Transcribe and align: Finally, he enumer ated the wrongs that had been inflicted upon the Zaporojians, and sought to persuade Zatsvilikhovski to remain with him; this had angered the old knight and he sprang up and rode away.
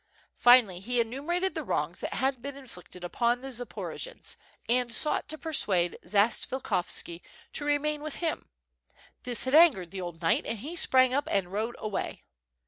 Finally, 0.39 0.79
he 0.79 0.97
enumer 0.99 1.35
ated 1.35 1.53
the 1.53 1.63
wrongs 1.63 1.99
that 1.99 2.15
had 2.15 2.41
been 2.41 2.55
inflicted 2.55 3.03
upon 3.03 3.41
the 3.41 3.49
Zaporojians, 3.49 4.35
and 4.67 4.91
sought 4.91 5.29
to 5.29 5.37
persuade 5.37 5.95
Zatsvilikhovski 6.03 7.21
to 7.53 7.65
remain 7.65 8.01
with 8.01 8.15
him; 8.15 8.49
this 9.25 9.43
had 9.43 9.53
angered 9.53 9.91
the 9.91 10.01
old 10.01 10.19
knight 10.23 10.47
and 10.47 10.57
he 10.57 10.75
sprang 10.75 11.13
up 11.13 11.27
and 11.29 11.51
rode 11.51 11.75
away. 11.77 12.23